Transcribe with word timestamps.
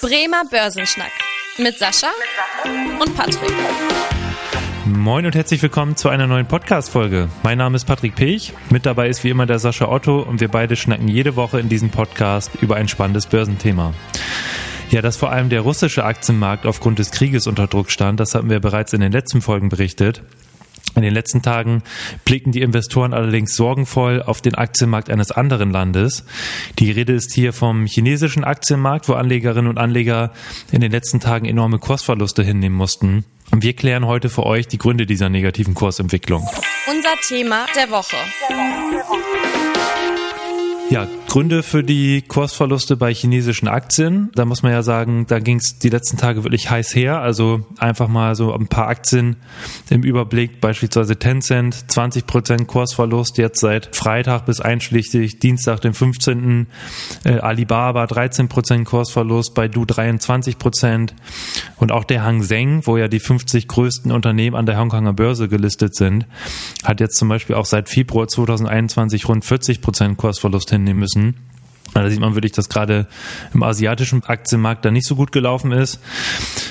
Bremer 0.00 0.44
Börsenschnack 0.48 1.10
mit 1.58 1.76
Sascha 1.76 2.06
und 3.00 3.16
Patrick. 3.16 3.50
Moin 4.86 5.26
und 5.26 5.34
herzlich 5.34 5.60
willkommen 5.60 5.96
zu 5.96 6.08
einer 6.08 6.28
neuen 6.28 6.46
Podcast-Folge. 6.46 7.28
Mein 7.42 7.58
Name 7.58 7.74
ist 7.74 7.84
Patrick 7.84 8.14
Pech. 8.14 8.52
Mit 8.70 8.86
dabei 8.86 9.08
ist 9.08 9.24
wie 9.24 9.30
immer 9.30 9.46
der 9.46 9.58
Sascha 9.58 9.88
Otto 9.88 10.20
und 10.20 10.40
wir 10.40 10.46
beide 10.46 10.76
schnacken 10.76 11.08
jede 11.08 11.34
Woche 11.34 11.58
in 11.58 11.68
diesem 11.68 11.90
Podcast 11.90 12.52
über 12.60 12.76
ein 12.76 12.86
spannendes 12.86 13.26
Börsenthema. 13.26 13.92
Ja, 14.90 15.02
dass 15.02 15.16
vor 15.16 15.32
allem 15.32 15.48
der 15.48 15.62
russische 15.62 16.04
Aktienmarkt 16.04 16.64
aufgrund 16.64 17.00
des 17.00 17.10
Krieges 17.10 17.48
unter 17.48 17.66
Druck 17.66 17.90
stand, 17.90 18.20
das 18.20 18.36
hatten 18.36 18.50
wir 18.50 18.60
bereits 18.60 18.92
in 18.92 19.00
den 19.00 19.10
letzten 19.10 19.42
Folgen 19.42 19.68
berichtet. 19.68 20.22
In 20.98 21.04
den 21.04 21.14
letzten 21.14 21.42
Tagen 21.42 21.84
blicken 22.24 22.50
die 22.50 22.60
Investoren 22.60 23.14
allerdings 23.14 23.54
sorgenvoll 23.54 24.20
auf 24.20 24.42
den 24.42 24.56
Aktienmarkt 24.56 25.10
eines 25.10 25.30
anderen 25.30 25.70
Landes. 25.70 26.24
Die 26.80 26.90
Rede 26.90 27.12
ist 27.12 27.32
hier 27.32 27.52
vom 27.52 27.86
chinesischen 27.86 28.42
Aktienmarkt, 28.42 29.08
wo 29.08 29.12
Anlegerinnen 29.12 29.70
und 29.70 29.78
Anleger 29.78 30.32
in 30.72 30.80
den 30.80 30.90
letzten 30.90 31.20
Tagen 31.20 31.46
enorme 31.46 31.78
Kursverluste 31.78 32.42
hinnehmen 32.42 32.74
mussten. 32.74 33.24
Und 33.52 33.62
wir 33.62 33.74
klären 33.74 34.06
heute 34.06 34.28
für 34.28 34.44
euch 34.44 34.66
die 34.66 34.78
Gründe 34.78 35.06
dieser 35.06 35.28
negativen 35.28 35.74
Kursentwicklung. 35.74 36.48
Unser 36.90 37.14
Thema 37.28 37.66
der 37.76 37.90
Woche. 37.92 38.16
Ja, 40.90 41.06
Gründe 41.28 41.62
für 41.62 41.84
die 41.84 42.22
Kursverluste 42.22 42.96
bei 42.96 43.12
chinesischen 43.12 43.68
Aktien. 43.68 44.30
Da 44.34 44.46
muss 44.46 44.62
man 44.62 44.72
ja 44.72 44.82
sagen, 44.82 45.26
da 45.28 45.40
ging 45.40 45.58
es 45.58 45.78
die 45.78 45.90
letzten 45.90 46.16
Tage 46.16 46.42
wirklich 46.42 46.70
heiß 46.70 46.94
her. 46.94 47.20
Also 47.20 47.66
einfach 47.78 48.08
mal 48.08 48.34
so 48.34 48.54
ein 48.54 48.66
paar 48.66 48.88
Aktien 48.88 49.36
im 49.90 50.04
Überblick, 50.04 50.62
beispielsweise 50.62 51.16
Tencent, 51.18 51.90
20 51.90 52.26
Prozent 52.26 52.66
Kursverlust 52.66 53.36
jetzt 53.36 53.60
seit 53.60 53.94
Freitag 53.94 54.46
bis 54.46 54.62
einschließlich 54.62 55.38
Dienstag, 55.38 55.82
den 55.82 55.92
15. 55.92 56.66
Äh, 57.24 57.38
Alibaba 57.40 58.06
13 58.06 58.48
Prozent 58.48 58.86
Kursverlust, 58.86 59.52
bei 59.52 59.68
Du 59.68 59.84
23 59.84 60.58
Prozent. 60.58 61.14
und 61.76 61.92
auch 61.92 62.04
der 62.04 62.24
Hang 62.24 62.42
Seng, 62.42 62.82
wo 62.86 62.96
ja 62.96 63.06
die 63.06 63.20
50 63.20 63.68
größten 63.68 64.12
Unternehmen 64.12 64.56
an 64.56 64.64
der 64.64 64.78
Hongkonger 64.78 65.12
Börse 65.12 65.48
gelistet 65.48 65.94
sind, 65.94 66.26
hat 66.84 67.00
jetzt 67.00 67.18
zum 67.18 67.28
Beispiel 67.28 67.54
auch 67.54 67.66
seit 67.66 67.90
Februar 67.90 68.28
2021 68.28 69.28
rund 69.28 69.44
40 69.44 69.82
Prozent 69.82 70.16
Kursverlust 70.16 70.70
hinnehmen 70.70 71.00
müssen. 71.00 71.27
Da 71.94 72.08
sieht 72.08 72.20
man 72.20 72.34
wirklich, 72.34 72.52
dass 72.52 72.68
gerade 72.68 73.06
im 73.54 73.62
asiatischen 73.62 74.22
Aktienmarkt 74.24 74.84
da 74.84 74.90
nicht 74.90 75.06
so 75.06 75.16
gut 75.16 75.32
gelaufen 75.32 75.72
ist. 75.72 75.98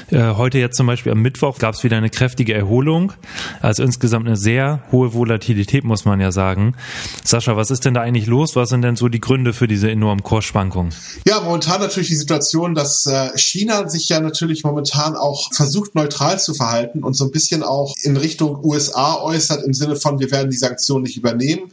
Äh, 0.09 0.33
heute 0.35 0.57
jetzt 0.57 0.77
zum 0.77 0.87
Beispiel 0.87 1.11
am 1.11 1.21
Mittwoch 1.21 1.57
gab 1.57 1.75
es 1.75 1.83
wieder 1.83 1.97
eine 1.97 2.09
kräftige 2.09 2.53
Erholung. 2.53 3.13
Also 3.61 3.83
insgesamt 3.83 4.27
eine 4.27 4.37
sehr 4.37 4.83
hohe 4.91 5.13
Volatilität, 5.13 5.83
muss 5.83 6.05
man 6.05 6.19
ja 6.19 6.31
sagen. 6.31 6.75
Sascha, 7.23 7.57
was 7.57 7.71
ist 7.71 7.85
denn 7.85 7.93
da 7.93 8.01
eigentlich 8.01 8.27
los? 8.27 8.55
Was 8.55 8.69
sind 8.69 8.83
denn 8.83 8.95
so 8.95 9.09
die 9.09 9.19
Gründe 9.19 9.53
für 9.53 9.67
diese 9.67 9.91
enormen 9.91 10.23
Kursschwankungen? 10.23 10.93
Ja, 11.25 11.41
momentan 11.41 11.81
natürlich 11.81 12.09
die 12.09 12.15
Situation, 12.15 12.73
dass 12.73 13.05
äh, 13.05 13.37
China 13.37 13.89
sich 13.89 14.07
ja 14.09 14.19
natürlich 14.19 14.63
momentan 14.63 15.15
auch 15.15 15.53
versucht, 15.53 15.95
neutral 15.95 16.39
zu 16.39 16.53
verhalten 16.53 17.03
und 17.03 17.15
so 17.15 17.25
ein 17.25 17.31
bisschen 17.31 17.63
auch 17.63 17.95
in 18.03 18.15
Richtung 18.17 18.63
USA 18.63 19.15
äußert, 19.15 19.65
im 19.65 19.73
Sinne 19.73 19.95
von, 19.95 20.19
wir 20.19 20.31
werden 20.31 20.49
die 20.49 20.57
Sanktionen 20.57 21.03
nicht 21.03 21.17
übernehmen. 21.17 21.71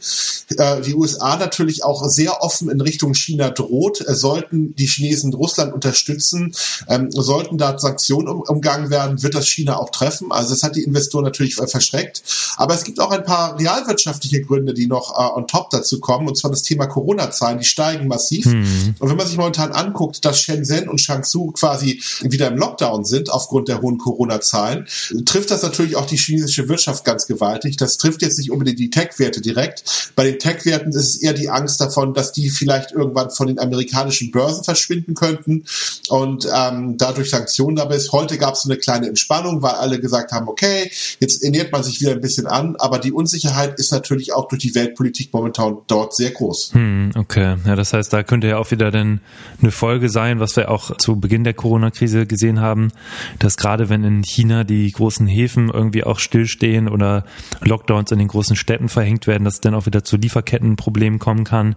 Äh, 0.57 0.81
die 0.81 0.95
USA 0.95 1.37
natürlich 1.37 1.83
auch 1.83 2.03
sehr 2.09 2.41
offen 2.41 2.69
in 2.69 2.81
Richtung 2.81 3.13
China 3.13 3.34
droht. 3.37 4.03
Sollten 4.07 4.75
die 4.75 4.87
Chinesen 4.87 5.33
Russland 5.33 5.73
unterstützen, 5.73 6.53
ähm, 6.87 7.11
sollten 7.11 7.57
da 7.57 7.77
Sanktionen 7.77 8.27
um, 8.27 8.41
umgangen 8.41 8.89
werden, 8.89 9.21
wird 9.23 9.35
das 9.35 9.47
China 9.47 9.77
auch 9.77 9.89
treffen. 9.89 10.31
Also 10.31 10.49
das 10.51 10.63
hat 10.63 10.75
die 10.75 10.83
Investoren 10.83 11.23
natürlich 11.23 11.59
äh, 11.59 11.67
verschreckt. 11.67 12.23
Aber 12.57 12.73
es 12.73 12.83
gibt 12.83 12.99
auch 12.99 13.11
ein 13.11 13.23
paar 13.23 13.59
realwirtschaftliche 13.59 14.41
Gründe, 14.41 14.73
die 14.73 14.87
noch 14.87 15.11
äh, 15.11 15.37
on 15.37 15.47
top 15.47 15.69
dazu 15.69 15.99
kommen. 15.99 16.27
Und 16.27 16.37
zwar 16.37 16.51
das 16.51 16.63
Thema 16.63 16.87
Corona-Zahlen, 16.87 17.59
die 17.59 17.65
steigen 17.65 18.07
massiv. 18.07 18.45
Mhm. 18.45 18.95
Und 18.99 19.09
wenn 19.09 19.17
man 19.17 19.27
sich 19.27 19.37
momentan 19.37 19.71
anguckt, 19.71 20.23
dass 20.25 20.39
Shenzhen 20.39 20.89
und 20.89 20.99
Shangzhou 20.99 21.51
quasi 21.51 22.01
wieder 22.21 22.47
im 22.47 22.57
Lockdown 22.57 23.05
sind 23.05 23.29
aufgrund 23.29 23.67
der 23.67 23.81
hohen 23.81 23.97
Corona-Zahlen, 23.97 24.87
trifft 25.25 25.51
das 25.51 25.63
natürlich 25.63 25.95
auch 25.95 26.05
die 26.05 26.17
chinesische 26.17 26.69
Wirtschaft 26.69 27.05
ganz 27.05 27.27
gewaltig. 27.27 27.77
Das 27.77 27.97
trifft 27.97 28.21
jetzt 28.21 28.37
nicht 28.37 28.51
unbedingt 28.51 28.79
die 28.79 28.89
Tech-Werte 28.89 29.41
direkt. 29.41 30.11
Bei 30.15 30.23
den 30.23 30.39
Tech-Werten 30.39 30.89
ist 30.89 31.15
es 31.15 31.15
eher 31.17 31.33
die 31.33 31.49
Angst 31.49 31.81
davon, 31.81 32.13
dass 32.13 32.31
die 32.31 32.49
vielleicht 32.49 32.91
irgendwann 32.91 33.24
von 33.33 33.47
den 33.47 33.59
amerikanischen 33.59 34.31
Börsen 34.31 34.63
verschwinden 34.63 35.13
könnten 35.13 35.65
und 36.09 36.47
ähm, 36.53 36.97
dadurch 36.97 37.29
Sanktionen 37.29 37.75
dabei 37.75 37.95
ist. 37.95 38.11
Heute 38.11 38.37
gab 38.37 38.55
es 38.55 38.65
eine 38.65 38.77
kleine 38.77 39.07
Entspannung, 39.07 39.61
weil 39.61 39.73
alle 39.73 39.99
gesagt 39.99 40.31
haben, 40.31 40.47
okay, 40.47 40.91
jetzt 41.19 41.43
ernährt 41.43 41.71
man 41.71 41.83
sich 41.83 42.01
wieder 42.01 42.11
ein 42.11 42.21
bisschen 42.21 42.47
an, 42.47 42.75
aber 42.77 42.99
die 42.99 43.11
Unsicherheit 43.11 43.79
ist 43.79 43.91
natürlich 43.91 44.33
auch 44.33 44.47
durch 44.47 44.61
die 44.61 44.75
Weltpolitik 44.75 45.33
momentan 45.33 45.77
dort 45.87 46.15
sehr 46.15 46.31
groß. 46.31 46.71
Hm, 46.73 47.11
okay, 47.15 47.55
ja, 47.65 47.75
das 47.75 47.93
heißt, 47.93 48.11
da 48.11 48.23
könnte 48.23 48.47
ja 48.47 48.57
auch 48.57 48.71
wieder 48.71 48.91
dann 48.91 49.21
eine 49.61 49.71
Folge 49.71 50.09
sein, 50.09 50.39
was 50.39 50.55
wir 50.55 50.69
auch 50.69 50.97
zu 50.97 51.19
Beginn 51.19 51.43
der 51.43 51.53
Corona-Krise 51.53 52.25
gesehen 52.25 52.59
haben, 52.59 52.91
dass 53.39 53.57
gerade 53.57 53.89
wenn 53.89 54.03
in 54.03 54.23
China 54.23 54.63
die 54.63 54.91
großen 54.91 55.27
Häfen 55.27 55.69
irgendwie 55.69 56.03
auch 56.03 56.19
stillstehen 56.19 56.87
oder 56.87 57.25
Lockdowns 57.61 58.11
in 58.11 58.19
den 58.19 58.27
großen 58.27 58.55
Städten 58.55 58.89
verhängt 58.89 59.27
werden, 59.27 59.43
dass 59.43 59.61
dann 59.61 59.75
auch 59.75 59.85
wieder 59.85 60.03
zu 60.03 60.17
Lieferkettenproblemen 60.17 61.19
kommen 61.19 61.43
kann. 61.43 61.75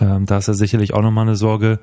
Ähm, 0.00 0.26
da 0.26 0.38
ist 0.38 0.48
ja 0.48 0.54
sicherlich 0.54 0.94
auch 0.94 1.02
nochmal 1.02 1.26
eine 1.26 1.36
Sorge. 1.36 1.80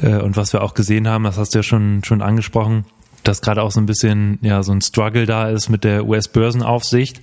Äh, 0.00 0.16
und 0.16 0.36
was 0.36 0.52
wir 0.52 0.62
auch 0.62 0.74
gesehen 0.74 1.08
haben, 1.08 1.24
das 1.24 1.38
hast 1.38 1.54
du 1.54 1.58
ja 1.58 1.62
schon, 1.62 2.02
schon 2.04 2.22
angesprochen, 2.22 2.84
dass 3.22 3.40
gerade 3.40 3.62
auch 3.62 3.70
so 3.70 3.80
ein 3.80 3.86
bisschen 3.86 4.38
ja 4.42 4.62
so 4.62 4.72
ein 4.72 4.80
Struggle 4.80 5.26
da 5.26 5.48
ist 5.48 5.68
mit 5.68 5.84
der 5.84 6.06
US-Börsenaufsicht, 6.06 7.20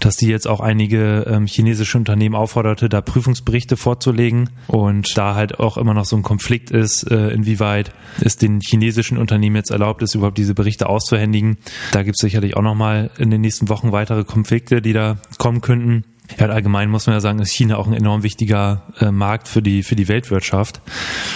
dass 0.00 0.16
die 0.16 0.28
jetzt 0.28 0.46
auch 0.46 0.60
einige 0.60 1.24
ähm, 1.28 1.46
chinesische 1.46 1.98
Unternehmen 1.98 2.34
aufforderte, 2.34 2.88
da 2.88 3.00
Prüfungsberichte 3.00 3.76
vorzulegen 3.76 4.50
und 4.68 5.16
da 5.16 5.34
halt 5.34 5.58
auch 5.58 5.76
immer 5.76 5.94
noch 5.94 6.04
so 6.04 6.16
ein 6.16 6.22
Konflikt 6.22 6.70
ist, 6.70 7.10
äh, 7.10 7.30
inwieweit 7.30 7.92
es 8.20 8.36
den 8.36 8.60
chinesischen 8.60 9.18
Unternehmen 9.18 9.56
jetzt 9.56 9.70
erlaubt 9.70 10.02
ist, 10.02 10.14
überhaupt 10.14 10.38
diese 10.38 10.54
Berichte 10.54 10.88
auszuhändigen. 10.88 11.58
Da 11.92 12.02
gibt 12.02 12.16
es 12.16 12.20
sicherlich 12.20 12.56
auch 12.56 12.62
nochmal 12.62 13.10
in 13.18 13.30
den 13.30 13.40
nächsten 13.40 13.68
Wochen 13.68 13.92
weitere 13.92 14.24
Konflikte, 14.24 14.80
die 14.82 14.92
da 14.92 15.18
kommen 15.38 15.60
könnten. 15.60 16.04
Ja, 16.38 16.46
allgemein 16.46 16.88
muss 16.88 17.06
man 17.06 17.14
ja 17.14 17.20
sagen, 17.20 17.38
ist 17.40 17.52
China 17.52 17.76
auch 17.76 17.86
ein 17.86 17.92
enorm 17.92 18.22
wichtiger 18.22 18.82
äh, 18.98 19.10
Markt 19.10 19.46
für 19.46 19.60
die, 19.60 19.82
für 19.82 19.94
die 19.94 20.08
Weltwirtschaft. 20.08 20.80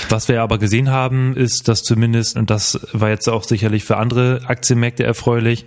Was 0.09 0.28
wir 0.28 0.41
aber 0.41 0.56
gesehen 0.56 0.91
haben, 0.91 1.37
ist, 1.37 1.69
dass 1.69 1.82
zumindest, 1.82 2.37
und 2.37 2.49
das 2.49 2.81
war 2.93 3.10
jetzt 3.10 3.28
auch 3.28 3.44
sicherlich 3.44 3.84
für 3.84 3.99
andere 3.99 4.41
Aktienmärkte 4.47 5.04
erfreulich, 5.04 5.66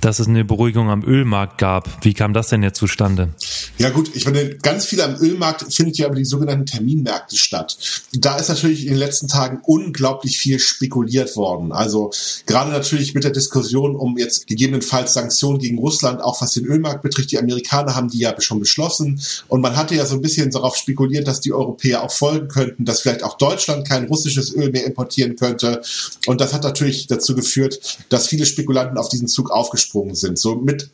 dass 0.00 0.20
es 0.20 0.26
eine 0.26 0.46
Beruhigung 0.46 0.88
am 0.88 1.04
Ölmarkt 1.04 1.58
gab. 1.58 2.02
Wie 2.02 2.14
kam 2.14 2.32
das 2.32 2.48
denn 2.48 2.62
jetzt 2.62 2.78
zustande? 2.78 3.34
Ja 3.76 3.90
gut, 3.90 4.10
ich 4.14 4.24
meine, 4.24 4.56
ganz 4.56 4.86
viel 4.86 5.02
am 5.02 5.16
Ölmarkt 5.16 5.72
findet 5.72 5.98
ja 5.98 6.06
über 6.06 6.16
die 6.16 6.24
sogenannten 6.24 6.64
Terminmärkte 6.64 7.36
statt. 7.36 7.76
Da 8.14 8.36
ist 8.36 8.48
natürlich 8.48 8.84
in 8.84 8.92
den 8.92 8.98
letzten 8.98 9.28
Tagen 9.28 9.60
unglaublich 9.64 10.38
viel 10.38 10.58
spekuliert 10.58 11.36
worden. 11.36 11.72
Also 11.72 12.10
gerade 12.46 12.70
natürlich 12.70 13.14
mit 13.14 13.24
der 13.24 13.32
Diskussion 13.32 13.96
um 13.96 14.16
jetzt 14.16 14.46
gegebenenfalls 14.46 15.12
Sanktionen 15.12 15.58
gegen 15.58 15.78
Russland, 15.78 16.22
auch 16.22 16.40
was 16.40 16.54
den 16.54 16.64
Ölmarkt 16.64 17.02
betrifft. 17.02 17.32
Die 17.32 17.38
Amerikaner 17.38 17.94
haben 17.94 18.08
die 18.08 18.18
ja 18.18 18.34
schon 18.40 18.61
beschlossen. 18.62 19.20
Und 19.48 19.60
man 19.60 19.76
hatte 19.76 19.94
ja 19.94 20.06
so 20.06 20.14
ein 20.14 20.22
bisschen 20.22 20.50
darauf 20.50 20.76
spekuliert, 20.76 21.28
dass 21.28 21.40
die 21.40 21.52
Europäer 21.52 22.02
auch 22.02 22.10
folgen 22.10 22.48
könnten, 22.48 22.84
dass 22.84 23.00
vielleicht 23.00 23.22
auch 23.22 23.36
Deutschland 23.36 23.86
kein 23.86 24.06
russisches 24.06 24.54
Öl 24.54 24.70
mehr 24.70 24.86
importieren 24.86 25.36
könnte. 25.36 25.82
Und 26.26 26.40
das 26.40 26.52
hat 26.52 26.64
natürlich 26.64 27.06
dazu 27.06 27.34
geführt, 27.34 27.98
dass 28.08 28.26
viele 28.26 28.46
Spekulanten 28.46 28.98
auf 28.98 29.08
diesen 29.08 29.28
Zug 29.28 29.50
aufgesprungen 29.50 30.14
sind. 30.14 30.38
So 30.38 30.56
mit 30.56 30.90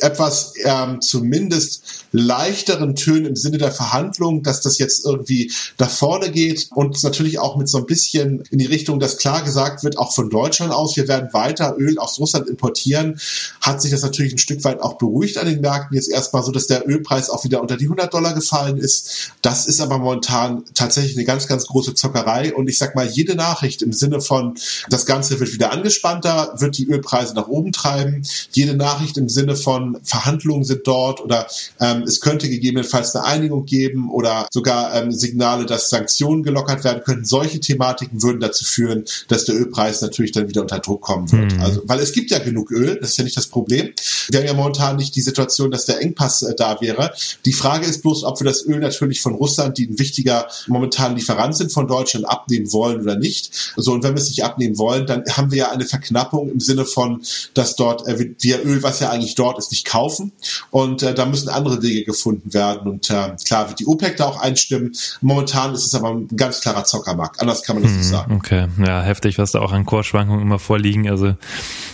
etwas 0.00 0.54
ähm, 0.64 1.00
zumindest 1.00 2.04
leichteren 2.12 2.94
Tönen 2.94 3.26
im 3.26 3.36
Sinne 3.36 3.58
der 3.58 3.72
Verhandlungen, 3.72 4.42
dass 4.42 4.60
das 4.60 4.78
jetzt 4.78 5.04
irgendwie 5.04 5.52
da 5.76 5.86
vorne 5.88 6.30
geht 6.30 6.68
und 6.74 7.02
natürlich 7.02 7.38
auch 7.38 7.56
mit 7.56 7.68
so 7.68 7.78
ein 7.78 7.86
bisschen 7.86 8.44
in 8.50 8.58
die 8.58 8.66
Richtung, 8.66 9.00
dass 9.00 9.18
klar 9.18 9.42
gesagt 9.42 9.84
wird, 9.84 9.98
auch 9.98 10.14
von 10.14 10.30
Deutschland 10.30 10.72
aus, 10.72 10.96
wir 10.96 11.08
werden 11.08 11.32
weiter 11.32 11.76
Öl 11.78 11.98
aus 11.98 12.18
Russland 12.18 12.48
importieren, 12.48 13.20
hat 13.60 13.82
sich 13.82 13.90
das 13.90 14.02
natürlich 14.02 14.32
ein 14.32 14.38
Stück 14.38 14.62
weit 14.64 14.80
auch 14.80 14.96
beruhigt 14.96 15.38
an 15.38 15.46
den 15.46 15.60
Märkten. 15.60 15.96
Jetzt 15.96 16.08
erstmal 16.08 16.44
so, 16.44 16.52
dass 16.52 16.66
der 16.66 16.88
Ölpreis 16.88 17.30
auch 17.30 17.44
wieder 17.44 17.60
unter 17.60 17.76
die 17.76 17.84
100 17.84 18.12
Dollar 18.12 18.34
gefallen 18.34 18.78
ist. 18.78 19.32
Das 19.42 19.66
ist 19.66 19.80
aber 19.80 19.98
momentan 19.98 20.64
tatsächlich 20.74 21.16
eine 21.16 21.24
ganz, 21.24 21.48
ganz 21.48 21.66
große 21.66 21.94
Zockerei 21.94 22.54
und 22.54 22.68
ich 22.68 22.78
sag 22.78 22.94
mal, 22.94 23.06
jede 23.06 23.34
Nachricht 23.34 23.82
im 23.82 23.92
Sinne 23.92 24.20
von, 24.20 24.54
das 24.88 25.04
Ganze 25.04 25.40
wird 25.40 25.52
wieder 25.52 25.72
angespannter, 25.72 26.54
wird 26.58 26.78
die 26.78 26.86
Ölpreise 26.86 27.34
nach 27.34 27.48
oben 27.48 27.72
treiben. 27.72 28.22
Jede 28.52 28.74
Nachricht 28.76 29.18
im 29.18 29.28
Sinne 29.28 29.56
von, 29.56 29.63
von 29.64 29.98
Verhandlungen 30.02 30.64
sind 30.64 30.86
dort 30.86 31.20
oder 31.20 31.46
ähm, 31.80 32.02
es 32.02 32.20
könnte 32.20 32.48
gegebenenfalls 32.48 33.16
eine 33.16 33.24
Einigung 33.24 33.64
geben 33.64 34.10
oder 34.10 34.46
sogar 34.52 34.94
ähm, 34.94 35.10
Signale, 35.10 35.66
dass 35.66 35.88
Sanktionen 35.88 36.42
gelockert 36.42 36.84
werden 36.84 37.02
könnten. 37.04 37.24
Solche 37.24 37.58
Thematiken 37.60 38.22
würden 38.22 38.40
dazu 38.40 38.64
führen, 38.64 39.04
dass 39.28 39.44
der 39.46 39.56
Ölpreis 39.56 40.02
natürlich 40.02 40.32
dann 40.32 40.48
wieder 40.48 40.62
unter 40.62 40.78
Druck 40.78 41.00
kommen 41.00 41.30
wird. 41.32 41.54
Mhm. 41.54 41.60
Also, 41.60 41.82
weil 41.86 42.00
es 42.00 42.12
gibt 42.12 42.30
ja 42.30 42.38
genug 42.38 42.70
Öl, 42.70 42.98
das 43.00 43.10
ist 43.10 43.16
ja 43.18 43.24
nicht 43.24 43.36
das 43.36 43.46
Problem. 43.46 43.92
Wir 44.30 44.40
haben 44.40 44.46
ja 44.46 44.54
momentan 44.54 44.96
nicht 44.96 45.16
die 45.16 45.22
Situation, 45.22 45.70
dass 45.70 45.86
der 45.86 46.00
Engpass 46.00 46.42
äh, 46.42 46.54
da 46.54 46.80
wäre. 46.80 47.12
Die 47.44 47.52
Frage 47.52 47.86
ist 47.86 48.02
bloß, 48.02 48.24
ob 48.24 48.40
wir 48.40 48.44
das 48.44 48.66
Öl 48.66 48.78
natürlich 48.78 49.20
von 49.20 49.34
Russland, 49.34 49.78
die 49.78 49.86
ein 49.86 49.98
wichtiger 49.98 50.46
momentan 50.66 51.16
Lieferant 51.16 51.56
sind 51.56 51.72
von 51.72 51.88
Deutschland, 51.88 52.28
abnehmen 52.28 52.72
wollen 52.72 53.00
oder 53.00 53.16
nicht. 53.16 53.72
So, 53.76 53.92
und 53.92 54.02
wenn 54.02 54.14
wir 54.14 54.20
es 54.20 54.28
nicht 54.28 54.44
abnehmen 54.44 54.78
wollen, 54.78 55.06
dann 55.06 55.24
haben 55.30 55.50
wir 55.50 55.58
ja 55.58 55.70
eine 55.70 55.84
Verknappung 55.84 56.50
im 56.50 56.60
Sinne 56.60 56.84
von, 56.84 57.22
dass 57.54 57.76
dort 57.76 58.06
äh, 58.06 58.34
wir 58.38 58.64
Öl, 58.64 58.82
was 58.82 59.00
ja 59.00 59.10
eigentlich 59.10 59.34
dort 59.34 59.53
dort 59.54 59.64
es 59.64 59.70
nicht 59.70 59.86
kaufen. 59.86 60.32
Und 60.70 61.02
äh, 61.02 61.14
da 61.14 61.26
müssen 61.26 61.48
andere 61.48 61.82
Wege 61.82 62.04
gefunden 62.04 62.52
werden. 62.52 62.90
Und 62.90 63.10
äh, 63.10 63.30
klar 63.44 63.68
wird 63.68 63.80
die 63.80 63.86
OPEC 63.86 64.16
da 64.16 64.26
auch 64.26 64.40
einstimmen. 64.40 64.92
Momentan 65.20 65.74
ist 65.74 65.86
es 65.86 65.94
aber 65.94 66.10
ein 66.10 66.28
ganz 66.36 66.60
klarer 66.60 66.84
Zockermarkt. 66.84 67.40
Anders 67.40 67.62
kann 67.62 67.76
man 67.76 67.84
das 67.84 67.92
nicht 67.92 68.04
hm, 68.04 68.10
sagen. 68.10 68.36
Okay, 68.36 68.66
ja, 68.84 69.02
heftig, 69.02 69.38
was 69.38 69.52
da 69.52 69.60
auch 69.60 69.72
an 69.72 69.84
Kursschwankungen 69.84 70.42
immer 70.42 70.58
vorliegen. 70.58 71.08
Also 71.08 71.34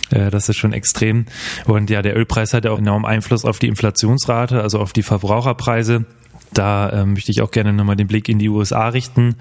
äh, 0.09 0.29
das 0.29 0.49
ist 0.49 0.57
schon 0.57 0.73
extrem. 0.73 1.25
Und 1.65 1.89
ja, 1.89 2.01
der 2.01 2.15
Ölpreis 2.15 2.53
hat 2.53 2.65
ja 2.65 2.71
auch 2.71 2.79
enormen 2.79 3.05
Einfluss 3.05 3.45
auf 3.45 3.59
die 3.59 3.67
Inflationsrate, 3.67 4.61
also 4.61 4.79
auf 4.79 4.93
die 4.93 5.03
Verbraucherpreise. 5.03 6.05
Da 6.53 6.89
äh, 6.89 7.05
möchte 7.05 7.31
ich 7.31 7.41
auch 7.41 7.51
gerne 7.51 7.73
nochmal 7.73 7.95
den 7.95 8.07
Blick 8.07 8.27
in 8.29 8.39
die 8.39 8.49
USA 8.49 8.89
richten. 8.89 9.35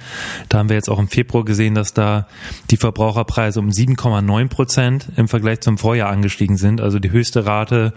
Da 0.48 0.58
haben 0.58 0.68
wir 0.68 0.76
jetzt 0.76 0.88
auch 0.88 0.98
im 0.98 1.08
Februar 1.08 1.44
gesehen, 1.44 1.74
dass 1.74 1.92
da 1.92 2.28
die 2.70 2.76
Verbraucherpreise 2.76 3.58
um 3.60 3.68
7,9 3.68 4.48
Prozent 4.48 5.08
im 5.16 5.28
Vergleich 5.28 5.60
zum 5.60 5.78
Vorjahr 5.78 6.10
angestiegen 6.10 6.56
sind. 6.56 6.80
Also 6.80 6.98
die 6.98 7.10
höchste 7.10 7.46
Rate 7.46 7.92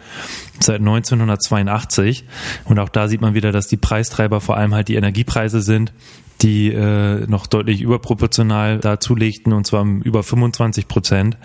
seit 0.59 0.79
1982. 0.79 2.25
Und 2.65 2.79
auch 2.79 2.89
da 2.89 3.07
sieht 3.07 3.21
man 3.21 3.33
wieder, 3.33 3.51
dass 3.51 3.67
die 3.67 3.77
Preistreiber 3.77 4.41
vor 4.41 4.57
allem 4.57 4.73
halt 4.73 4.87
die 4.87 4.95
Energiepreise 4.95 5.61
sind 5.61 5.93
die 6.41 6.73
äh, 6.73 7.25
noch 7.27 7.47
deutlich 7.47 7.81
überproportional 7.81 8.79
da 8.79 8.99
zulegten 8.99 9.53
und 9.53 9.65
zwar 9.65 9.81
um 9.81 10.01
über 10.01 10.23
25 10.23 10.87
Prozent. 10.87 11.37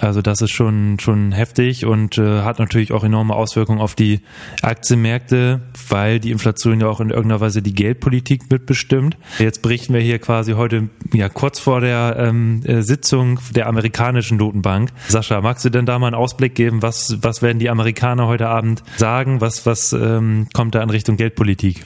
Also 0.00 0.22
das 0.22 0.40
ist 0.40 0.52
schon 0.52 0.98
schon 1.00 1.32
heftig 1.32 1.84
und 1.84 2.18
äh, 2.18 2.40
hat 2.40 2.58
natürlich 2.58 2.92
auch 2.92 3.04
enorme 3.04 3.34
Auswirkungen 3.34 3.80
auf 3.80 3.94
die 3.94 4.20
Aktienmärkte, 4.62 5.60
weil 5.88 6.18
die 6.18 6.30
Inflation 6.30 6.80
ja 6.80 6.88
auch 6.88 7.00
in 7.00 7.10
irgendeiner 7.10 7.40
Weise 7.40 7.62
die 7.62 7.74
Geldpolitik 7.74 8.50
mitbestimmt. 8.50 9.16
Jetzt 9.38 9.62
berichten 9.62 9.92
wir 9.94 10.00
hier 10.00 10.18
quasi 10.18 10.52
heute 10.52 10.88
ja 11.12 11.28
kurz 11.28 11.58
vor 11.58 11.80
der 11.80 12.16
ähm, 12.18 12.62
äh, 12.64 12.82
Sitzung 12.82 13.38
der 13.54 13.66
amerikanischen 13.66 14.38
Notenbank. 14.38 14.90
Sascha, 15.08 15.40
magst 15.40 15.64
du 15.64 15.70
denn 15.70 15.86
da 15.86 15.98
mal 15.98 16.08
einen 16.08 16.16
Ausblick 16.16 16.54
geben, 16.54 16.82
was 16.82 17.18
was 17.20 17.42
werden 17.42 17.58
die 17.58 17.68
Amerikaner 17.68 18.26
heute 18.26 18.48
Abend 18.48 18.82
sagen? 18.96 19.40
Was 19.40 19.66
was 19.66 19.92
ähm, 19.92 20.48
kommt 20.54 20.74
da 20.74 20.82
in 20.82 20.90
Richtung 20.90 21.16
Geldpolitik? 21.16 21.84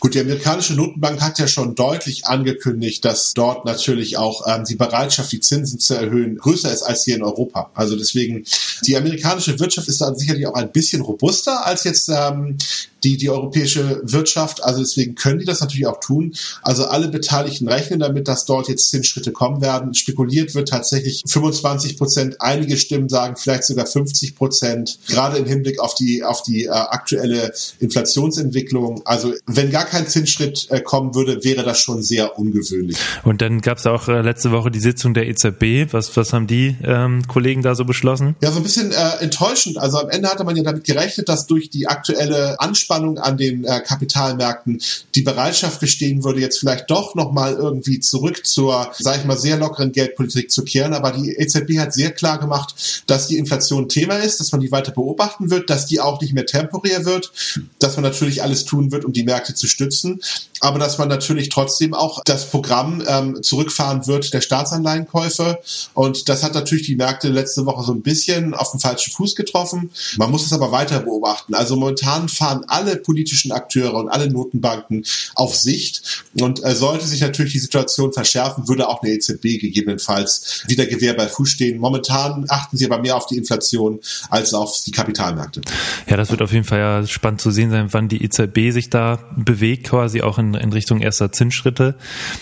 Gut, 0.00 0.14
die 0.14 0.20
amerikanische 0.20 0.72
Notenbank 0.72 1.20
hat 1.20 1.38
ja 1.38 1.46
schon 1.46 1.74
deutlich 1.74 2.26
angekündigt, 2.26 3.04
dass 3.04 3.34
dort 3.34 3.66
natürlich 3.66 4.16
auch 4.16 4.46
ähm, 4.46 4.64
die 4.64 4.76
Bereitschaft, 4.76 5.30
die 5.30 5.40
Zinsen 5.40 5.78
zu 5.78 5.94
erhöhen, 5.94 6.38
größer 6.38 6.72
ist 6.72 6.82
als 6.82 7.04
hier 7.04 7.16
in 7.16 7.22
Europa. 7.22 7.70
Also 7.74 7.96
deswegen, 7.96 8.44
die 8.86 8.96
amerikanische 8.96 9.60
Wirtschaft 9.60 9.88
ist 9.88 10.00
dann 10.00 10.16
sicherlich 10.16 10.46
auch 10.46 10.54
ein 10.54 10.72
bisschen 10.72 11.02
robuster 11.02 11.66
als 11.66 11.84
jetzt 11.84 12.08
ähm, 12.08 12.56
die, 13.04 13.16
die 13.16 13.30
europäische 13.30 14.00
Wirtschaft. 14.04 14.62
Also 14.62 14.80
deswegen 14.80 15.14
können 15.14 15.38
die 15.38 15.44
das 15.44 15.60
natürlich 15.60 15.86
auch 15.86 16.00
tun. 16.00 16.34
Also 16.62 16.86
alle 16.86 17.08
Beteiligten 17.08 17.68
rechnen 17.68 18.00
damit, 18.00 18.28
dass 18.28 18.44
dort 18.44 18.68
jetzt 18.68 18.90
Zinsschritte 18.90 19.32
kommen 19.32 19.60
werden. 19.60 19.94
Spekuliert 19.94 20.54
wird 20.54 20.68
tatsächlich 20.68 21.22
25 21.26 21.96
Prozent. 21.96 22.36
Einige 22.40 22.76
Stimmen 22.76 23.08
sagen 23.08 23.36
vielleicht 23.36 23.64
sogar 23.64 23.86
50 23.86 24.36
Prozent. 24.36 24.98
Gerade 25.08 25.38
im 25.38 25.46
Hinblick 25.46 25.80
auf 25.80 25.94
die, 25.94 26.22
auf 26.22 26.42
die 26.42 26.64
äh, 26.64 26.70
aktuelle 26.70 27.52
Inflationsentwicklung. 27.78 29.02
Also 29.04 29.34
wenn 29.46 29.70
gar 29.70 29.84
kein 29.84 30.06
Zinsschritt 30.06 30.66
äh, 30.70 30.80
kommen 30.80 31.14
würde, 31.14 31.42
wäre 31.44 31.64
das 31.64 31.78
schon 31.78 32.02
sehr 32.02 32.38
ungewöhnlich. 32.38 32.96
Und 33.24 33.42
dann 33.42 33.60
gab 33.60 33.78
es 33.78 33.86
auch 33.86 34.08
äh, 34.08 34.20
letzte 34.20 34.52
Woche 34.52 34.70
die 34.70 34.80
Sitzung 34.80 35.14
der 35.14 35.28
EZB. 35.28 35.92
Was, 35.92 36.16
was 36.16 36.32
haben 36.32 36.46
die 36.46 36.76
ähm, 36.84 37.26
Kollegen 37.26 37.62
da 37.62 37.74
so 37.74 37.84
beschlossen? 37.84 38.36
Ja, 38.42 38.50
so 38.50 38.58
ein 38.58 38.62
bisschen 38.62 38.92
äh, 38.92 39.16
enttäuschend. 39.20 39.78
Also 39.78 39.98
am 39.98 40.10
Ende 40.10 40.28
hatte 40.28 40.44
man 40.44 40.56
ja 40.56 40.62
damit 40.62 40.84
gerechnet, 40.84 41.28
dass 41.28 41.46
durch 41.46 41.70
die 41.70 41.86
aktuelle 41.86 42.58
Ansprache 42.60 42.89
Anspannung 42.90 43.18
an 43.18 43.36
den 43.36 43.64
äh, 43.64 43.80
Kapitalmärkten 43.80 44.80
die 45.14 45.22
Bereitschaft 45.22 45.80
bestehen 45.80 46.24
würde, 46.24 46.40
jetzt 46.40 46.58
vielleicht 46.58 46.90
doch 46.90 47.14
nochmal 47.14 47.54
irgendwie 47.54 48.00
zurück 48.00 48.46
zur, 48.46 48.90
sage 48.98 49.20
ich 49.20 49.24
mal, 49.24 49.38
sehr 49.38 49.56
lockeren 49.56 49.92
Geldpolitik 49.92 50.50
zu 50.50 50.64
kehren. 50.64 50.92
Aber 50.92 51.12
die 51.12 51.30
EZB 51.30 51.78
hat 51.78 51.92
sehr 51.92 52.10
klar 52.10 52.38
gemacht, 52.38 53.04
dass 53.06 53.28
die 53.28 53.38
Inflation 53.38 53.88
Thema 53.88 54.16
ist, 54.16 54.40
dass 54.40 54.52
man 54.52 54.60
die 54.60 54.72
weiter 54.72 54.92
beobachten 54.92 55.50
wird, 55.50 55.70
dass 55.70 55.86
die 55.86 56.00
auch 56.00 56.20
nicht 56.20 56.34
mehr 56.34 56.46
temporär 56.46 57.04
wird, 57.04 57.32
dass 57.78 57.96
man 57.96 58.02
natürlich 58.02 58.42
alles 58.42 58.64
tun 58.64 58.90
wird, 58.90 59.04
um 59.04 59.12
die 59.12 59.24
Märkte 59.24 59.54
zu 59.54 59.68
stützen, 59.68 60.20
aber 60.60 60.78
dass 60.78 60.98
man 60.98 61.08
natürlich 61.08 61.48
trotzdem 61.48 61.94
auch 61.94 62.22
das 62.24 62.50
Programm 62.50 63.02
ähm, 63.06 63.42
zurückfahren 63.42 64.06
wird 64.06 64.32
der 64.34 64.40
Staatsanleihenkäufe. 64.40 65.60
Und 65.94 66.28
das 66.28 66.42
hat 66.42 66.54
natürlich 66.54 66.86
die 66.86 66.96
Märkte 66.96 67.28
letzte 67.28 67.64
Woche 67.66 67.82
so 67.84 67.92
ein 67.92 68.02
bisschen 68.02 68.54
auf 68.54 68.70
den 68.72 68.80
falschen 68.80 69.12
Fuß 69.12 69.34
getroffen. 69.34 69.90
Man 70.18 70.30
muss 70.30 70.44
es 70.44 70.52
aber 70.52 70.70
weiter 70.72 71.00
beobachten. 71.00 71.54
Also 71.54 71.76
momentan 71.76 72.28
fahren 72.28 72.64
alle 72.68 72.79
alle 72.80 72.96
politischen 72.96 73.52
Akteure 73.52 73.94
und 73.94 74.08
alle 74.08 74.30
Notenbanken 74.30 75.04
auf 75.34 75.54
Sicht. 75.54 76.24
Und 76.40 76.64
äh, 76.64 76.74
sollte 76.74 77.06
sich 77.06 77.20
natürlich 77.20 77.52
die 77.52 77.58
Situation 77.58 78.12
verschärfen, 78.12 78.68
würde 78.68 78.88
auch 78.88 79.02
eine 79.02 79.12
EZB 79.12 79.60
gegebenenfalls 79.60 80.64
wieder 80.66 80.86
Gewehr 80.86 81.14
bei 81.14 81.28
Fuß 81.28 81.50
stehen. 81.50 81.78
Momentan 81.78 82.46
achten 82.48 82.76
sie 82.76 82.86
aber 82.86 83.00
mehr 83.00 83.16
auf 83.16 83.26
die 83.26 83.36
Inflation 83.36 84.00
als 84.30 84.54
auf 84.54 84.82
die 84.84 84.92
Kapitalmärkte. 84.92 85.60
Ja, 86.08 86.16
das 86.16 86.30
wird 86.30 86.42
auf 86.42 86.52
jeden 86.52 86.64
Fall 86.64 86.78
ja 86.78 87.06
spannend 87.06 87.40
zu 87.40 87.50
sehen 87.50 87.70
sein, 87.70 87.88
wann 87.92 88.08
die 88.08 88.24
EZB 88.24 88.72
sich 88.72 88.90
da 88.90 89.18
bewegt, 89.36 89.88
quasi 89.88 90.22
auch 90.22 90.38
in, 90.38 90.54
in 90.54 90.72
Richtung 90.72 91.00
erster 91.00 91.32
Zinsschritte. 91.32 91.96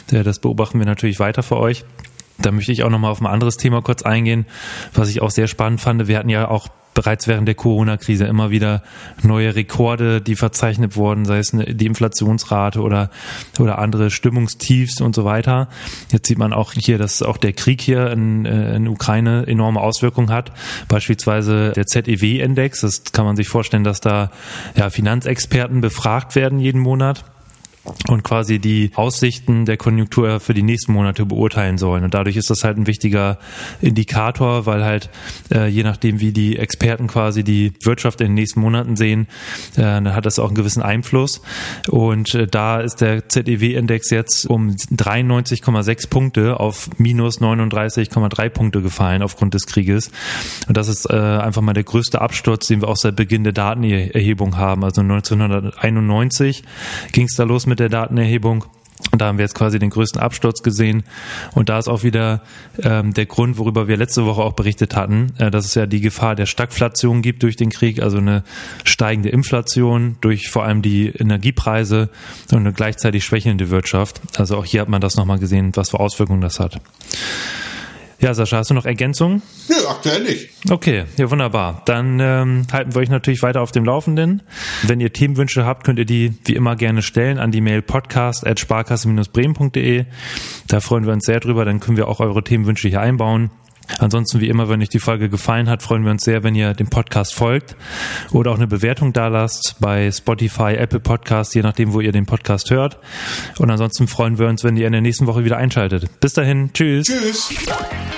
Das 0.08 0.38
beobachten 0.38 0.78
wir 0.78 0.86
natürlich 0.86 1.18
weiter 1.18 1.42
für 1.42 1.56
euch. 1.56 1.84
Da 2.38 2.52
möchte 2.52 2.70
ich 2.70 2.84
auch 2.84 2.90
nochmal 2.90 3.10
auf 3.10 3.20
ein 3.20 3.26
anderes 3.26 3.56
Thema 3.56 3.82
kurz 3.82 4.02
eingehen, 4.02 4.46
was 4.94 5.08
ich 5.08 5.20
auch 5.22 5.30
sehr 5.30 5.48
spannend 5.48 5.80
fand. 5.80 6.06
Wir 6.06 6.18
hatten 6.18 6.28
ja 6.28 6.48
auch 6.48 6.68
bereits 6.98 7.28
während 7.28 7.46
der 7.46 7.54
Corona-Krise 7.54 8.24
immer 8.24 8.50
wieder 8.50 8.82
neue 9.22 9.54
Rekorde, 9.54 10.20
die 10.20 10.34
verzeichnet 10.34 10.96
wurden, 10.96 11.26
sei 11.26 11.38
es 11.38 11.52
die 11.52 11.86
Inflationsrate 11.86 12.80
oder, 12.80 13.10
oder 13.60 13.78
andere 13.78 14.10
Stimmungstiefs 14.10 15.00
und 15.00 15.14
so 15.14 15.24
weiter. 15.24 15.68
Jetzt 16.10 16.26
sieht 16.26 16.38
man 16.38 16.52
auch 16.52 16.72
hier, 16.72 16.98
dass 16.98 17.22
auch 17.22 17.36
der 17.36 17.52
Krieg 17.52 17.80
hier 17.80 18.10
in, 18.10 18.44
äh, 18.46 18.74
in 18.74 18.88
Ukraine 18.88 19.46
enorme 19.46 19.78
Auswirkungen 19.78 20.30
hat. 20.30 20.50
Beispielsweise 20.88 21.70
der 21.70 21.86
ZEW-Index, 21.86 22.80
das 22.80 23.12
kann 23.12 23.24
man 23.24 23.36
sich 23.36 23.46
vorstellen, 23.46 23.84
dass 23.84 24.00
da 24.00 24.32
ja, 24.74 24.90
Finanzexperten 24.90 25.80
befragt 25.80 26.34
werden 26.34 26.58
jeden 26.58 26.80
Monat 26.80 27.24
und 28.08 28.22
quasi 28.22 28.58
die 28.58 28.90
Aussichten 28.94 29.64
der 29.64 29.76
Konjunktur 29.76 30.40
für 30.40 30.54
die 30.54 30.62
nächsten 30.62 30.92
Monate 30.92 31.26
beurteilen 31.26 31.78
sollen. 31.78 32.04
Und 32.04 32.14
dadurch 32.14 32.36
ist 32.36 32.50
das 32.50 32.64
halt 32.64 32.76
ein 32.76 32.86
wichtiger 32.86 33.38
Indikator, 33.80 34.66
weil 34.66 34.84
halt 34.84 35.10
äh, 35.52 35.68
je 35.68 35.82
nachdem, 35.82 36.20
wie 36.20 36.32
die 36.32 36.58
Experten 36.58 37.06
quasi 37.06 37.44
die 37.44 37.72
Wirtschaft 37.82 38.20
in 38.20 38.28
den 38.28 38.34
nächsten 38.34 38.60
Monaten 38.60 38.96
sehen, 38.96 39.26
äh, 39.76 39.82
dann 39.82 40.14
hat 40.14 40.26
das 40.26 40.38
auch 40.38 40.46
einen 40.46 40.54
gewissen 40.54 40.82
Einfluss. 40.82 41.40
Und 41.88 42.34
äh, 42.34 42.46
da 42.46 42.80
ist 42.80 43.00
der 43.00 43.28
ZEW-Index 43.28 44.10
jetzt 44.10 44.46
um 44.46 44.70
93,6 44.70 46.08
Punkte 46.08 46.60
auf 46.60 46.90
minus 46.98 47.40
39,3 47.40 48.48
Punkte 48.48 48.82
gefallen 48.82 49.22
aufgrund 49.22 49.54
des 49.54 49.66
Krieges. 49.66 50.10
Und 50.66 50.76
das 50.76 50.88
ist 50.88 51.08
äh, 51.10 51.14
einfach 51.16 51.62
mal 51.62 51.74
der 51.74 51.84
größte 51.84 52.20
Absturz, 52.20 52.66
den 52.66 52.82
wir 52.82 52.88
auch 52.88 52.96
seit 52.96 53.16
Beginn 53.16 53.44
der 53.44 53.52
Datenerhebung 53.52 54.56
haben. 54.56 54.84
Also 54.84 55.00
1991 55.00 56.62
ging 57.12 57.26
es 57.26 57.36
da 57.36 57.44
los 57.44 57.66
mit 57.66 57.77
der 57.78 57.88
Datenerhebung. 57.88 58.64
Und 59.12 59.22
da 59.22 59.26
haben 59.26 59.38
wir 59.38 59.44
jetzt 59.44 59.54
quasi 59.54 59.78
den 59.78 59.90
größten 59.90 60.20
Absturz 60.20 60.62
gesehen. 60.62 61.04
Und 61.54 61.68
da 61.68 61.78
ist 61.78 61.88
auch 61.88 62.02
wieder 62.02 62.42
ähm, 62.82 63.14
der 63.14 63.26
Grund, 63.26 63.56
worüber 63.56 63.86
wir 63.86 63.96
letzte 63.96 64.26
Woche 64.26 64.42
auch 64.42 64.54
berichtet 64.54 64.96
hatten, 64.96 65.32
äh, 65.38 65.50
dass 65.50 65.66
es 65.66 65.74
ja 65.74 65.86
die 65.86 66.00
Gefahr 66.00 66.34
der 66.34 66.46
Stagflation 66.46 67.22
gibt 67.22 67.42
durch 67.42 67.56
den 67.56 67.70
Krieg, 67.70 68.02
also 68.02 68.18
eine 68.18 68.42
steigende 68.84 69.28
Inflation 69.28 70.16
durch 70.20 70.50
vor 70.50 70.64
allem 70.64 70.82
die 70.82 71.08
Energiepreise 71.08 72.10
und 72.50 72.58
eine 72.58 72.72
gleichzeitig 72.72 73.24
schwächelnde 73.24 73.70
Wirtschaft. 73.70 74.20
Also 74.36 74.56
auch 74.56 74.64
hier 74.64 74.80
hat 74.80 74.88
man 74.88 75.00
das 75.00 75.16
nochmal 75.16 75.38
gesehen, 75.38 75.70
was 75.74 75.90
für 75.90 76.00
Auswirkungen 76.00 76.40
das 76.40 76.58
hat. 76.58 76.80
Ja, 78.20 78.34
Sascha, 78.34 78.56
hast 78.56 78.70
du 78.70 78.74
noch 78.74 78.84
Ergänzungen? 78.84 79.42
Nö, 79.68 79.76
aktuell 79.88 80.24
nicht. 80.24 80.48
Okay, 80.68 81.04
ja 81.16 81.30
wunderbar. 81.30 81.82
Dann 81.84 82.18
ähm, 82.18 82.66
halten 82.72 82.92
wir 82.94 83.00
euch 83.00 83.10
natürlich 83.10 83.42
weiter 83.42 83.60
auf 83.60 83.70
dem 83.70 83.84
Laufenden. 83.84 84.42
Wenn 84.82 84.98
ihr 84.98 85.12
Themenwünsche 85.12 85.64
habt, 85.64 85.84
könnt 85.84 86.00
ihr 86.00 86.04
die 86.04 86.36
wie 86.44 86.54
immer 86.54 86.74
gerne 86.74 87.02
stellen 87.02 87.38
an 87.38 87.52
die 87.52 87.60
Mail 87.60 87.80
podcast.sparkasse-bremen.de. 87.80 90.06
Da 90.66 90.80
freuen 90.80 91.06
wir 91.06 91.12
uns 91.12 91.26
sehr 91.26 91.38
drüber, 91.38 91.64
dann 91.64 91.78
können 91.78 91.96
wir 91.96 92.08
auch 92.08 92.18
eure 92.18 92.42
Themenwünsche 92.42 92.88
hier 92.88 93.00
einbauen. 93.00 93.52
Ansonsten, 93.98 94.40
wie 94.40 94.48
immer, 94.48 94.68
wenn 94.68 94.82
euch 94.82 94.90
die 94.90 94.98
Folge 94.98 95.28
gefallen 95.28 95.68
hat, 95.68 95.82
freuen 95.82 96.04
wir 96.04 96.10
uns 96.10 96.22
sehr, 96.22 96.42
wenn 96.42 96.54
ihr 96.54 96.74
dem 96.74 96.88
Podcast 96.88 97.34
folgt 97.34 97.76
oder 98.32 98.50
auch 98.50 98.56
eine 98.56 98.66
Bewertung 98.66 99.12
da 99.12 99.28
lasst 99.28 99.76
bei 99.80 100.10
Spotify, 100.10 100.74
Apple 100.74 101.00
Podcast, 101.00 101.54
je 101.54 101.62
nachdem, 101.62 101.92
wo 101.92 102.00
ihr 102.00 102.12
den 102.12 102.26
Podcast 102.26 102.70
hört. 102.70 102.98
Und 103.58 103.70
ansonsten 103.70 104.06
freuen 104.06 104.38
wir 104.38 104.46
uns, 104.46 104.62
wenn 104.62 104.76
ihr 104.76 104.86
in 104.86 104.92
der 104.92 105.00
nächsten 105.00 105.26
Woche 105.26 105.44
wieder 105.44 105.56
einschaltet. 105.56 106.20
Bis 106.20 106.34
dahin, 106.34 106.70
tschüss. 106.72 107.06
Tschüss. 107.06 107.48